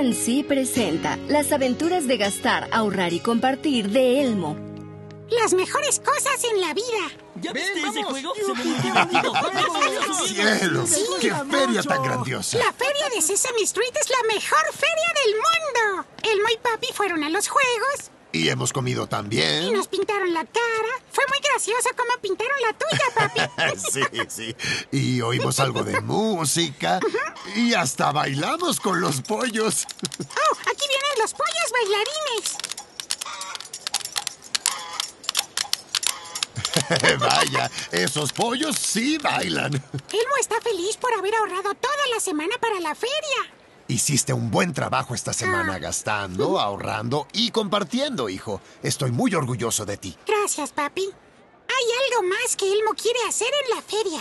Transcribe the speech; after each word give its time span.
PNC 0.00 0.46
presenta 0.46 1.18
Las 1.28 1.52
aventuras 1.52 2.06
de 2.06 2.16
gastar, 2.16 2.68
ahorrar 2.72 3.12
y 3.12 3.20
compartir 3.20 3.90
de 3.90 4.22
Elmo. 4.22 4.56
Las 5.28 5.52
mejores 5.52 6.00
cosas 6.00 6.42
en 6.50 6.60
la 6.62 6.72
vida. 6.72 6.84
¿Ya 7.42 7.52
viste 7.52 7.82
ese 7.82 8.02
juego? 8.02 8.32
¡Cielos! 10.26 10.98
¡Qué 11.20 11.34
feria 11.50 11.82
tan 11.82 12.02
grandiosa! 12.02 12.56
La 12.56 12.72
feria 12.72 13.10
de 13.14 13.20
Sesame 13.20 13.60
Street 13.62 13.92
es 14.00 14.08
la 14.08 14.34
mejor 14.34 14.72
feria 14.72 15.12
del 15.22 15.34
mundo. 15.34 16.06
Elmo 16.22 16.48
y 16.50 16.56
Papi 16.56 16.88
fueron 16.94 17.22
a 17.22 17.28
los 17.28 17.48
juegos 17.48 18.10
Y 18.32 18.48
hemos 18.48 18.72
comido 18.72 19.04
y 19.04 19.08
también. 19.08 19.72
nos 19.72 19.88
pintaron 19.88 20.32
la 20.32 20.44
cara. 20.44 20.88
Fue 21.10 21.24
muy 21.28 21.38
gracioso 21.40 21.88
cómo 21.96 22.10
pintaron 22.22 22.56
la 22.62 22.72
tuya, 22.72 23.04
Papi. 23.14 23.40
Sí, 23.90 24.02
sí. 24.28 24.56
Y 24.92 25.20
oímos 25.20 25.58
algo 25.60 25.82
de 25.82 26.00
música. 26.00 27.00
Y 27.56 27.74
hasta 27.74 28.12
bailamos 28.12 28.78
con 28.80 29.00
los 29.00 29.20
pollos. 29.22 29.86
Oh, 30.20 30.56
aquí 30.70 30.84
vienen 30.88 31.18
los 31.20 31.32
pollos 31.34 31.72
bailarines. 31.72 32.56
Vaya, 37.18 37.70
esos 37.90 38.32
pollos 38.32 38.76
sí 38.76 39.18
bailan. 39.18 39.74
Elmo 39.74 40.36
está 40.40 40.60
feliz 40.60 40.96
por 40.96 41.12
haber 41.14 41.34
ahorrado 41.34 41.74
toda 41.74 42.06
la 42.14 42.20
semana 42.20 42.54
para 42.60 42.80
la 42.80 42.94
feria. 42.94 43.59
Hiciste 43.90 44.32
un 44.32 44.52
buen 44.52 44.72
trabajo 44.72 45.16
esta 45.16 45.32
semana 45.32 45.80
gastando, 45.80 46.60
ahorrando 46.60 47.26
y 47.32 47.50
compartiendo, 47.50 48.28
hijo. 48.28 48.60
Estoy 48.84 49.10
muy 49.10 49.34
orgulloso 49.34 49.84
de 49.84 49.96
ti. 49.96 50.16
Gracias, 50.28 50.70
Papi. 50.70 51.02
Hay 51.02 51.84
algo 52.04 52.28
más 52.28 52.54
que 52.54 52.72
Elmo 52.72 52.92
quiere 52.92 53.18
hacer 53.28 53.48
en 53.64 53.70
la 53.74 53.82
feria. 53.82 54.20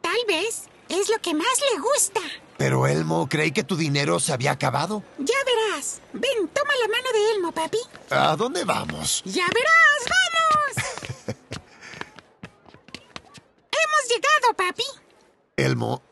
Tal 0.00 0.18
vez 0.26 0.64
es 0.88 1.08
lo 1.10 1.18
que 1.22 1.32
más 1.32 1.46
le 1.72 1.80
gusta. 1.80 2.20
Pero 2.56 2.88
Elmo, 2.88 3.28
creí 3.28 3.52
que 3.52 3.62
tu 3.62 3.76
dinero 3.76 4.18
se 4.18 4.32
había 4.32 4.50
acabado. 4.50 5.04
Ya 5.18 5.36
verás. 5.46 6.00
Ven, 6.12 6.48
toma 6.52 6.72
la 6.82 6.88
mano 6.88 7.12
de 7.12 7.30
Elmo, 7.36 7.52
Papi. 7.52 7.78
¿A 8.10 8.34
dónde 8.34 8.64
vamos? 8.64 9.22
¡Ya 9.24 9.46
verás! 9.46 10.08
¡Vamos! 10.74 11.28
¡Hemos 13.70 14.08
llegado, 14.08 14.54
papi! 14.56 14.84
Elmo, 15.56 16.02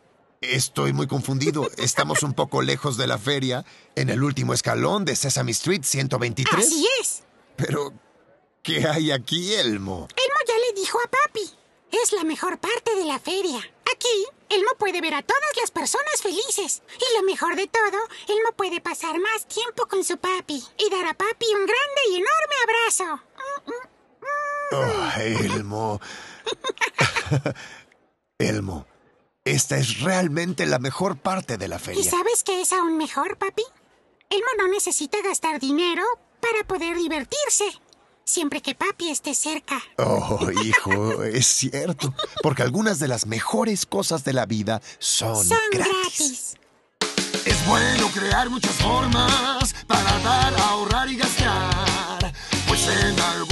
estoy 0.51 0.93
muy 0.93 1.07
confundido. 1.07 1.71
Estamos 1.77 2.23
un 2.23 2.35
poco 2.35 2.63
lejos 2.63 2.97
de 2.97 3.07
la 3.07 3.19
feria, 3.19 3.65
en 3.95 4.11
el 4.11 4.23
último 4.23 4.55
escalón 4.55 5.05
de 5.05 5.17
Sesame 5.17 5.53
Street 5.53 5.83
123. 5.83 6.67
Así 6.67 6.87
es. 7.01 7.23
Pero, 7.57 7.93
¿qué 8.63 8.87
hay 8.87 9.11
aquí, 9.11 9.55
Elmo? 9.55 10.09
Elmo 10.17 10.39
ya 10.47 10.55
le 10.55 10.81
dijo 10.81 10.99
a 11.05 11.09
papi. 11.09 11.51
Es 11.91 12.13
la 12.13 12.25
mejor 12.25 12.59
parte 12.59 12.95
de 12.95 13.05
la 13.05 13.19
feria. 13.19 13.59
Aquí, 13.93 14.27
Elmo 14.49 14.71
puede 14.79 15.01
ver 15.01 15.15
a 15.15 15.23
todas 15.23 15.43
las 15.61 15.71
personas 15.71 16.21
felices. 16.21 16.83
Y 16.99 17.17
lo 17.17 17.23
mejor 17.25 17.57
de 17.57 17.67
todo, 17.67 17.99
Elmo 18.29 18.53
puede 18.57 18.81
pasar 18.81 19.19
más 19.19 19.47
tiempo 19.47 19.87
con 19.87 20.05
su 20.05 20.19
papi 20.19 20.63
y 20.79 20.91
dar 20.91 21.07
a 21.07 21.15
papi 21.15 21.47
un 21.55 21.67
grande 21.67 22.01
y 22.11 22.17
enorme 22.17 22.57
abrazo. 22.65 23.23
Oh, 24.73 25.21
Elmo. 25.21 26.01
Elmo, 28.39 28.87
esta 29.47 29.77
es 29.79 30.01
realmente 30.01 30.67
la 30.67 30.79
mejor 30.79 31.17
parte 31.17 31.57
de 31.57 31.69
la 31.69 31.77
¿Y 31.77 31.79
feria. 31.79 32.11
sabes 32.11 32.43
qué 32.45 32.61
es 32.61 32.73
aún 32.73 32.97
mejor, 32.99 33.39
papi? 33.39 33.63
Elmo 34.29 34.47
no 34.59 34.69
necesita 34.69 35.19
gastar 35.23 35.61
dinero 35.61 36.03
para 36.41 36.67
poder 36.67 36.97
divertirse. 36.97 37.65
Siempre 38.25 38.61
que 38.61 38.75
papi 38.75 39.09
esté 39.11 39.35
cerca. 39.35 39.81
Oh, 39.99 40.51
hijo, 40.65 41.23
es 41.23 41.47
cierto. 41.47 42.13
Porque 42.43 42.63
algunas 42.65 42.99
de 42.99 43.07
las 43.07 43.27
mejores 43.27 43.87
cosas 43.87 44.25
de 44.25 44.33
la 44.33 44.47
vida 44.47 44.83
son, 44.99 45.47
Son 45.47 45.57
gratis. 45.71 46.57
gratis. 47.01 47.47
Es 47.47 47.67
bueno 47.67 48.09
crear 48.13 48.51
muchas 48.51 48.75
formas 48.77 49.75
para 49.87 50.19
dar, 50.19 50.55
ahorrar 50.59 51.09
y 51.09 51.17
gastar. 51.17 52.33
Pues 52.67 52.89
en 52.89 53.21
algún 53.21 53.46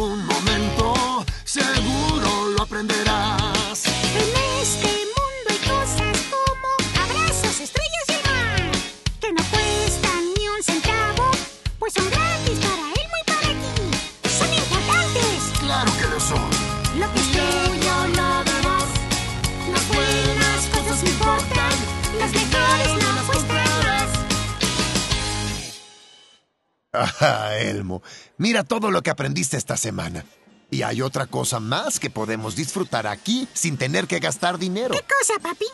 Ah, 26.95 27.57
Elmo, 27.59 28.03
mira 28.39 28.63
todo 28.63 28.91
lo 28.91 29.03
que 29.03 29.11
aprendiste 29.11 29.57
esta 29.57 29.77
semana. 29.77 30.25
Y 30.71 30.83
hay 30.83 31.03
otra 31.03 31.27
cosa 31.27 31.61
más 31.61 32.01
que 32.01 32.11
podemos 32.11 32.57
disfrutar 32.57 33.07
aquí 33.07 33.49
sin 33.53 33.77
tener 33.77 34.07
que 34.07 34.19
gastar 34.19 34.59
dinero. 34.59 34.95
¿Qué 34.95 35.03
cosa, 35.03 35.41
papi? 35.41 35.67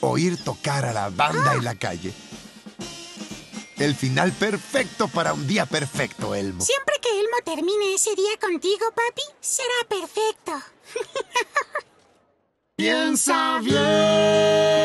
Oír 0.00 0.42
tocar 0.42 0.84
a 0.84 0.92
la 0.92 1.08
banda 1.10 1.54
en 1.54 1.64
la 1.64 1.74
calle. 1.74 2.12
El 3.76 3.94
final 3.94 4.32
perfecto 4.32 5.08
para 5.08 5.32
un 5.32 5.46
día 5.46 5.66
perfecto, 5.66 6.34
Elmo. 6.34 6.64
Siempre 6.64 6.94
que 7.00 7.08
Elmo 7.20 7.36
termine 7.44 7.94
ese 7.94 8.14
día 8.14 8.38
contigo, 8.40 8.86
papi, 8.94 9.22
será 9.40 9.88
perfecto. 9.88 10.52
Piensa 12.76 13.60
bien 13.60 14.83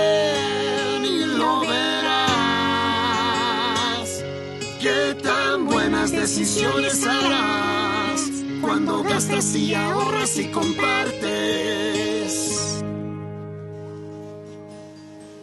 Qué 4.80 5.14
tan 5.22 5.66
buenas 5.68 6.12
decisiones 6.12 7.06
harás 7.06 8.22
cuando 8.62 9.04
gastas 9.04 9.54
y 9.54 9.76
ahorras 9.76 10.38
y 10.38 10.50
compartes. 10.52 11.20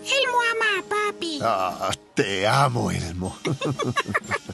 Elmo 0.04 0.38
ama 0.52 0.78
a 0.78 0.82
papi. 0.88 1.38
Ah, 1.42 1.90
te 2.14 2.46
amo, 2.46 2.90
Elmo. 2.90 3.36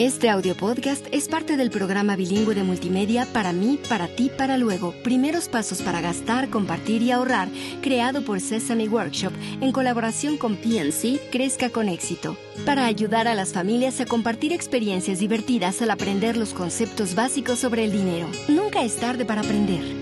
Este 0.00 0.30
audio 0.30 0.56
podcast 0.56 1.06
es 1.12 1.28
parte 1.28 1.58
del 1.58 1.70
programa 1.70 2.16
bilingüe 2.16 2.54
de 2.54 2.62
multimedia 2.62 3.26
Para 3.34 3.52
mí, 3.52 3.78
para 3.86 4.08
ti, 4.08 4.30
para 4.34 4.56
luego. 4.56 4.94
Primeros 5.04 5.46
pasos 5.46 5.82
para 5.82 6.00
gastar, 6.00 6.48
compartir 6.48 7.02
y 7.02 7.10
ahorrar, 7.10 7.50
creado 7.82 8.22
por 8.22 8.40
Sesame 8.40 8.88
Workshop 8.88 9.34
en 9.60 9.72
colaboración 9.72 10.38
con 10.38 10.56
PNC 10.56 11.20
Crezca 11.30 11.68
con 11.68 11.90
éxito. 11.90 12.38
Para 12.64 12.86
ayudar 12.86 13.28
a 13.28 13.34
las 13.34 13.52
familias 13.52 14.00
a 14.00 14.06
compartir 14.06 14.54
experiencias 14.54 15.18
divertidas 15.18 15.82
al 15.82 15.90
aprender 15.90 16.38
los 16.38 16.54
conceptos 16.54 17.14
básicos 17.14 17.58
sobre 17.58 17.84
el 17.84 17.92
dinero. 17.92 18.26
Nunca 18.48 18.82
es 18.82 18.96
tarde 18.96 19.26
para 19.26 19.42
aprender. 19.42 19.99